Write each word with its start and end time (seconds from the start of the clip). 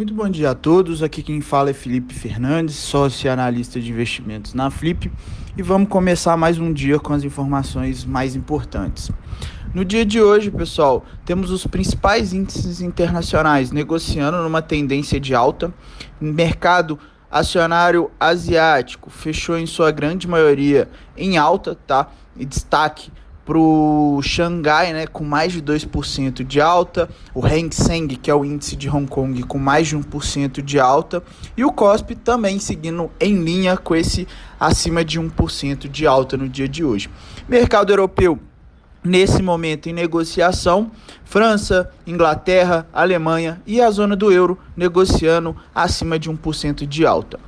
Muito 0.00 0.14
bom 0.14 0.30
dia 0.30 0.52
a 0.52 0.54
todos. 0.54 1.02
Aqui 1.02 1.22
quem 1.22 1.42
fala 1.42 1.68
é 1.68 1.74
Felipe 1.74 2.14
Fernandes, 2.14 2.74
sócio 2.74 3.26
e 3.26 3.28
analista 3.28 3.78
de 3.78 3.90
investimentos 3.90 4.54
na 4.54 4.70
Flip, 4.70 5.12
e 5.54 5.62
vamos 5.62 5.90
começar 5.90 6.38
mais 6.38 6.58
um 6.58 6.72
dia 6.72 6.98
com 6.98 7.12
as 7.12 7.22
informações 7.22 8.02
mais 8.02 8.34
importantes. 8.34 9.10
No 9.74 9.84
dia 9.84 10.06
de 10.06 10.18
hoje, 10.18 10.50
pessoal, 10.50 11.04
temos 11.26 11.50
os 11.50 11.66
principais 11.66 12.32
índices 12.32 12.80
internacionais 12.80 13.70
negociando 13.72 14.38
numa 14.38 14.62
tendência 14.62 15.20
de 15.20 15.34
alta. 15.34 15.70
Mercado 16.18 16.98
acionário 17.30 18.10
asiático 18.18 19.10
fechou 19.10 19.58
em 19.58 19.66
sua 19.66 19.90
grande 19.90 20.26
maioria 20.26 20.88
em 21.14 21.36
alta, 21.36 21.74
tá? 21.74 22.08
E 22.38 22.46
destaque 22.46 23.12
para 23.50 23.58
o 23.58 24.22
Xangai, 24.22 24.92
né, 24.92 25.08
com 25.08 25.24
mais 25.24 25.52
de 25.52 25.60
2% 25.60 26.44
de 26.44 26.60
alta, 26.60 27.10
o 27.34 27.44
Hang 27.44 27.74
Seng, 27.74 28.06
que 28.06 28.30
é 28.30 28.34
o 28.34 28.44
índice 28.44 28.76
de 28.76 28.88
Hong 28.88 29.08
Kong, 29.08 29.42
com 29.42 29.58
mais 29.58 29.88
de 29.88 29.96
1% 29.96 30.62
de 30.62 30.78
alta, 30.78 31.20
e 31.56 31.64
o 31.64 31.72
COSP 31.72 32.14
também 32.14 32.60
seguindo 32.60 33.10
em 33.18 33.42
linha 33.42 33.76
com 33.76 33.96
esse 33.96 34.28
acima 34.60 35.04
de 35.04 35.20
1% 35.20 35.88
de 35.88 36.06
alta 36.06 36.36
no 36.36 36.48
dia 36.48 36.68
de 36.68 36.84
hoje. 36.84 37.10
Mercado 37.48 37.90
europeu 37.90 38.38
nesse 39.02 39.42
momento 39.42 39.88
em 39.88 39.92
negociação, 39.92 40.90
França, 41.24 41.90
Inglaterra, 42.06 42.86
Alemanha 42.92 43.60
e 43.66 43.80
a 43.80 43.90
zona 43.90 44.14
do 44.14 44.30
euro 44.30 44.58
negociando 44.76 45.56
acima 45.74 46.18
de 46.18 46.30
1% 46.30 46.86
de 46.86 47.06
alta. 47.06 47.38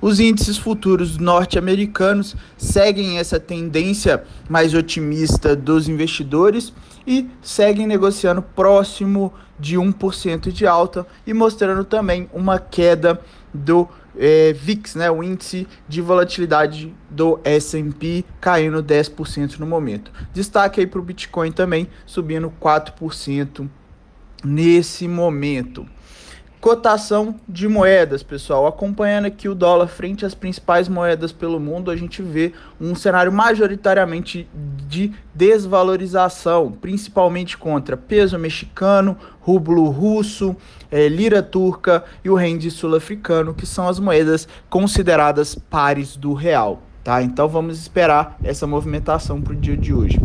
Os 0.00 0.20
índices 0.20 0.56
futuros 0.56 1.18
norte-americanos 1.18 2.36
seguem 2.56 3.18
essa 3.18 3.38
tendência 3.38 4.22
mais 4.48 4.74
otimista 4.74 5.54
dos 5.54 5.88
investidores 5.88 6.72
e 7.06 7.28
seguem 7.42 7.86
negociando 7.86 8.42
próximo 8.42 9.32
de 9.58 9.76
1% 9.76 10.50
de 10.50 10.66
alta 10.66 11.06
e 11.26 11.32
mostrando 11.32 11.84
também 11.84 12.28
uma 12.32 12.58
queda 12.58 13.20
do 13.52 13.88
é, 14.16 14.52
VIX, 14.52 14.94
né, 14.94 15.10
o 15.10 15.22
índice 15.22 15.66
de 15.88 16.00
volatilidade 16.00 16.94
do 17.10 17.40
S&P 17.44 18.24
caindo 18.40 18.82
10% 18.82 19.58
no 19.58 19.66
momento. 19.66 20.10
Destaque 20.32 20.80
aí 20.80 20.86
para 20.86 21.00
o 21.00 21.02
Bitcoin 21.02 21.52
também 21.52 21.88
subindo 22.06 22.52
4% 22.60 23.68
nesse 24.44 25.06
momento. 25.06 25.86
Cotação 26.62 27.34
de 27.48 27.66
moedas, 27.66 28.22
pessoal. 28.22 28.68
Acompanhando 28.68 29.24
aqui 29.24 29.48
o 29.48 29.54
dólar 29.54 29.88
frente 29.88 30.24
às 30.24 30.32
principais 30.32 30.88
moedas 30.88 31.32
pelo 31.32 31.58
mundo, 31.58 31.90
a 31.90 31.96
gente 31.96 32.22
vê 32.22 32.52
um 32.80 32.94
cenário 32.94 33.32
majoritariamente 33.32 34.48
de 34.86 35.10
desvalorização, 35.34 36.70
principalmente 36.70 37.58
contra 37.58 37.96
peso 37.96 38.38
mexicano, 38.38 39.16
rublo 39.40 39.90
russo, 39.90 40.54
é, 40.88 41.08
lira 41.08 41.42
turca 41.42 42.04
e 42.24 42.30
o 42.30 42.36
rende 42.36 42.70
sul-africano, 42.70 43.54
que 43.54 43.66
são 43.66 43.88
as 43.88 43.98
moedas 43.98 44.46
consideradas 44.70 45.56
pares 45.56 46.14
do 46.14 46.32
real. 46.32 46.80
Tá? 47.02 47.20
Então 47.24 47.48
vamos 47.48 47.76
esperar 47.76 48.36
essa 48.40 48.68
movimentação 48.68 49.40
para 49.40 49.52
o 49.52 49.56
dia 49.56 49.76
de 49.76 49.92
hoje. 49.92 50.20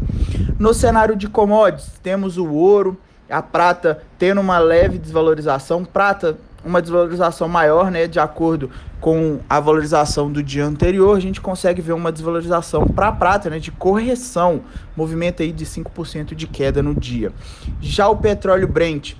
No 0.60 0.72
cenário 0.72 1.16
de 1.16 1.28
commodities, 1.28 2.00
temos 2.04 2.38
o 2.38 2.48
ouro 2.54 2.96
a 3.30 3.42
prata 3.42 4.02
tendo 4.17 4.42
uma 4.42 4.58
leve 4.58 4.97
desvalorização, 4.97 5.83
prata 5.83 6.38
uma 6.66 6.81
desvalorização 6.81 7.47
maior, 7.47 7.89
né, 7.89 8.08
de 8.08 8.20
acordo 8.20 8.70
com 9.00 9.39
a 9.50 9.59
valorização 9.59 10.31
do 10.31 10.44
dia 10.44 10.66
anterior, 10.66 11.16
a 11.16 11.20
gente 11.20 11.39
consegue 11.39 11.81
ver 11.81 11.94
uma 11.94 12.11
desvalorização 12.11 12.86
para 12.86 13.08
a 13.08 13.11
prata, 13.11 13.50
né, 13.50 13.59
de 13.59 13.72
correção, 13.72 14.61
movimento 14.95 15.42
aí 15.42 15.52
de 15.52 15.66
5% 15.66 16.36
de 16.36 16.48
queda 16.48 16.83
no 16.83 16.94
dia. 16.94 17.31
Já 17.80 18.09
o 18.09 18.17
petróleo 18.17 18.67
Brent, 18.67 19.14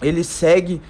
ele 0.00 0.24
segue 0.24 0.80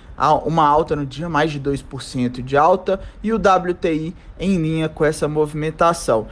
uma 0.44 0.66
alta 0.66 0.94
no 0.94 1.06
dia, 1.06 1.28
mais 1.28 1.50
de 1.50 1.59
2% 1.59 2.43
de 2.43 2.56
alta, 2.56 3.00
e 3.22 3.33
o 3.33 3.37
WTI 3.37 4.15
em 4.39 4.56
linha 4.59 4.89
com 4.89 5.05
essa 5.05 5.27
movimentação. 5.27 6.28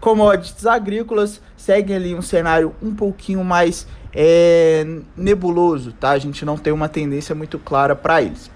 Commodities 0.00 0.66
agrícolas 0.66 1.40
seguem 1.56 1.96
ali 1.96 2.14
um 2.14 2.22
cenário 2.22 2.74
um 2.82 2.94
pouquinho 2.94 3.42
mais 3.42 3.86
é, 4.14 4.86
nebuloso, 5.16 5.92
tá? 5.92 6.10
A 6.10 6.18
gente 6.18 6.44
não 6.44 6.56
tem 6.56 6.72
uma 6.72 6.88
tendência 6.88 7.34
muito 7.34 7.58
clara 7.58 7.96
para 7.96 8.22
eles. 8.22 8.50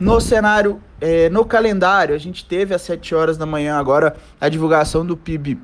No 0.00 0.20
cenário, 0.20 0.80
é, 1.00 1.28
no 1.28 1.44
calendário, 1.44 2.14
a 2.14 2.18
gente 2.18 2.44
teve 2.44 2.74
às 2.74 2.82
7 2.82 3.14
horas 3.14 3.36
da 3.36 3.44
manhã 3.44 3.76
agora 3.76 4.16
a 4.40 4.48
divulgação 4.48 5.04
do 5.04 5.16
PIB 5.16 5.58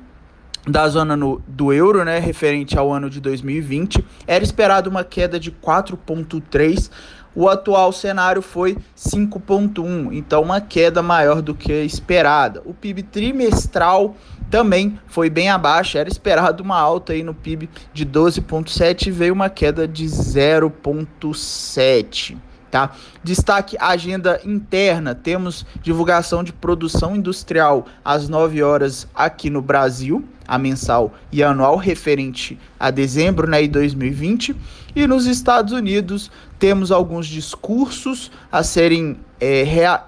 da 0.67 0.87
zona 0.87 1.15
no, 1.15 1.41
do 1.47 1.71
euro, 1.71 2.03
né, 2.03 2.19
referente 2.19 2.77
ao 2.77 2.91
ano 2.91 3.09
de 3.09 3.19
2020. 3.21 4.03
Era 4.25 4.43
esperado 4.43 4.89
uma 4.89 5.03
queda 5.03 5.39
de 5.39 5.51
4,3. 5.51 6.89
O 7.35 7.49
atual 7.49 7.91
cenário 7.91 8.41
foi 8.41 8.77
5,1, 8.95 10.13
então 10.13 10.41
uma 10.41 10.61
queda 10.61 11.03
maior 11.03 11.41
do 11.41 11.53
que 11.53 11.73
esperada. 11.83 12.61
O 12.65 12.73
PIB 12.73 13.03
trimestral 13.03 14.15
também 14.49 14.97
foi 15.07 15.29
bem 15.29 15.49
abaixo, 15.49 15.97
era 15.97 16.09
esperado 16.09 16.63
uma 16.63 16.79
alta 16.79 17.11
aí 17.13 17.23
no 17.23 17.33
PIB 17.33 17.69
de 17.93 18.05
12,7 18.05 19.07
e 19.07 19.11
veio 19.11 19.33
uma 19.33 19.49
queda 19.49 19.87
de 19.87 20.05
0,7. 20.05 22.37
Tá? 22.69 22.91
Destaque 23.23 23.77
agenda 23.79 24.39
interna. 24.43 25.15
Temos 25.15 25.65
divulgação 25.81 26.43
de 26.43 26.51
produção 26.51 27.15
industrial 27.15 27.85
às 28.03 28.27
9 28.27 28.61
horas 28.61 29.07
aqui 29.15 29.49
no 29.49 29.61
Brasil, 29.61 30.25
a 30.45 30.57
mensal 30.57 31.13
e 31.31 31.41
anual 31.41 31.77
referente 31.77 32.59
a 32.79 32.91
dezembro 32.91 33.49
né, 33.49 33.61
de 33.61 33.69
2020. 33.69 34.53
E 34.93 35.07
nos 35.07 35.25
Estados 35.25 35.71
Unidos 35.71 36.29
temos 36.59 36.91
alguns 36.91 37.27
discursos 37.27 38.29
a 38.51 38.61
serem 38.61 39.17
é, 39.39 39.63
rea 39.63 40.03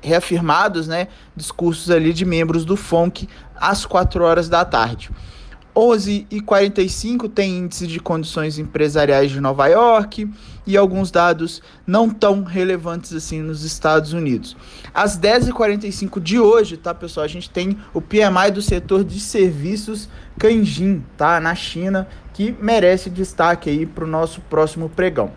reafirmados, 0.00 0.86
né, 0.86 1.08
discursos 1.34 1.90
ali 1.90 2.12
de 2.12 2.24
membros 2.24 2.64
do 2.64 2.76
FONC 2.76 3.28
às 3.56 3.84
4 3.84 4.22
horas 4.24 4.48
da 4.48 4.64
tarde. 4.64 5.10
11 5.78 6.26
e 6.28 6.40
45 6.40 7.28
tem 7.28 7.58
índice 7.58 7.86
de 7.86 8.00
condições 8.00 8.58
empresariais 8.58 9.30
de 9.30 9.40
Nova 9.40 9.68
York 9.68 10.28
e 10.66 10.76
alguns 10.76 11.08
dados 11.12 11.62
não 11.86 12.10
tão 12.10 12.42
relevantes 12.42 13.12
assim 13.12 13.40
nos 13.40 13.62
Estados 13.62 14.12
Unidos. 14.12 14.56
Às 14.92 15.16
10 15.16 15.48
e 15.48 15.52
45 15.52 16.20
de 16.20 16.40
hoje, 16.40 16.76
tá, 16.76 16.92
pessoal, 16.92 17.22
a 17.22 17.28
gente 17.28 17.48
tem 17.48 17.78
o 17.94 18.00
PMI 18.00 18.50
do 18.52 18.60
setor 18.60 19.04
de 19.04 19.20
serviços 19.20 20.08
Canjin, 20.36 21.04
tá, 21.16 21.38
na 21.38 21.54
China, 21.54 22.08
que 22.34 22.56
merece 22.60 23.08
destaque 23.08 23.70
aí 23.70 23.86
para 23.86 24.04
o 24.04 24.08
nosso 24.08 24.40
próximo 24.42 24.88
pregão. 24.88 25.30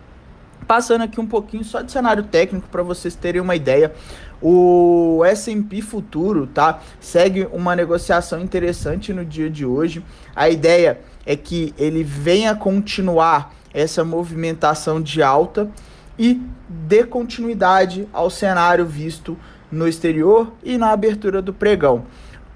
Passando 0.66 1.02
aqui 1.02 1.20
um 1.20 1.26
pouquinho 1.26 1.64
só 1.64 1.82
de 1.82 1.90
cenário 1.90 2.22
técnico 2.22 2.68
para 2.68 2.82
vocês 2.82 3.14
terem 3.14 3.40
uma 3.40 3.56
ideia. 3.56 3.92
O 4.40 5.22
S&P 5.24 5.82
futuro, 5.82 6.46
tá? 6.46 6.80
Segue 7.00 7.48
uma 7.52 7.76
negociação 7.76 8.40
interessante 8.40 9.12
no 9.12 9.24
dia 9.24 9.48
de 9.48 9.64
hoje. 9.64 10.04
A 10.34 10.48
ideia 10.48 11.00
é 11.24 11.36
que 11.36 11.74
ele 11.78 12.02
venha 12.02 12.54
continuar 12.54 13.54
essa 13.72 14.04
movimentação 14.04 15.00
de 15.00 15.22
alta 15.22 15.70
e 16.18 16.40
dê 16.68 17.04
continuidade 17.04 18.08
ao 18.12 18.28
cenário 18.28 18.84
visto 18.84 19.36
no 19.70 19.88
exterior 19.88 20.52
e 20.62 20.76
na 20.76 20.90
abertura 20.90 21.40
do 21.40 21.52
pregão. 21.52 22.04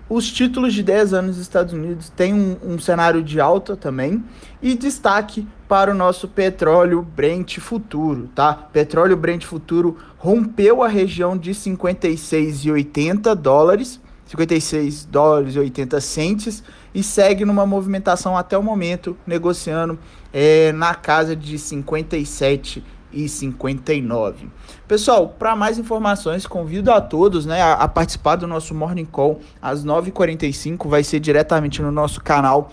Os 0.09 0.31
títulos 0.31 0.73
de 0.73 0.85
10 0.85 1.15
anos 1.15 1.37
dos 1.37 1.43
Estados 1.43 1.73
Unidos 1.73 2.09
têm 2.11 2.33
um, 2.33 2.57
um, 2.63 2.79
cenário 2.79 3.25
de 3.25 3.41
alta 3.41 3.77
também 3.77 4.23
e 4.63 4.77
destaque 4.77 5.45
para 5.67 5.91
o 5.91 5.95
nosso 5.95 6.29
petróleo 6.29 7.03
Brent 7.03 7.59
futuro, 7.59 8.31
tá? 8.33 8.55
Petróleo 8.55 9.17
Brent 9.17 9.45
futuro 9.45 9.97
rompeu 10.17 10.85
a 10.85 10.87
região 10.87 11.37
de 11.37 11.51
56,80 11.51 13.35
dólares, 13.35 14.01
56 14.27 15.07
dólares 15.07 15.57
e 15.57 15.59
80 15.59 16.01
centes 16.01 16.63
e 16.95 17.03
segue 17.03 17.45
numa 17.45 17.67
movimentação 17.67 18.37
até 18.37 18.57
o 18.57 18.63
momento 18.63 19.17
negociando 19.27 19.99
é, 20.33 20.71
na 20.71 20.95
casa 20.95 21.35
de 21.35 21.59
57 21.59 22.85
e 23.17 23.29
59. 23.29 24.49
Pessoal, 24.87 25.35
para 25.39 25.57
mais 25.57 25.79
informações, 25.79 26.47
convido 26.47 26.93
a 26.93 27.01
todos 27.01 27.47
né, 27.47 27.63
a, 27.63 27.73
a, 27.73 27.89
participar 27.89 28.37
do 28.37 28.47
nosso 28.47 28.75
Morning 28.75 29.07
Call 29.07 29.41
às 29.61 29.85
9h45. 29.85 30.87
Vai 30.87 31.03
ser 31.03 31.19
diretamente 31.19 31.81
no 31.81 31.91
nosso 31.91 32.23
canal 32.23 32.71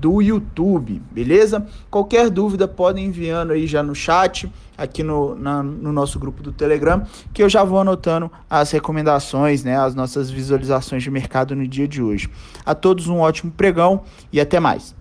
do 0.00 0.22
YouTube, 0.22 1.02
beleza? 1.10 1.66
Qualquer 1.90 2.30
dúvida, 2.30 2.68
podem 2.68 3.06
enviando 3.06 3.52
aí 3.52 3.66
já 3.66 3.82
no 3.82 3.94
chat, 3.94 4.50
aqui 4.78 5.02
no, 5.02 5.34
na, 5.34 5.62
no 5.62 5.92
nosso 5.92 6.18
grupo 6.18 6.42
do 6.42 6.52
Telegram, 6.52 7.04
que 7.34 7.42
eu 7.42 7.48
já 7.48 7.64
vou 7.64 7.80
anotando 7.80 8.30
as 8.48 8.70
recomendações, 8.70 9.64
né, 9.64 9.76
as 9.76 9.94
nossas 9.94 10.30
visualizações 10.30 11.02
de 11.02 11.10
mercado 11.10 11.56
no 11.56 11.66
dia 11.66 11.88
de 11.88 12.00
hoje. 12.00 12.30
A 12.64 12.74
todos 12.74 13.08
um 13.08 13.18
ótimo 13.18 13.50
pregão 13.50 14.02
e 14.32 14.40
até 14.40 14.60
mais. 14.60 14.94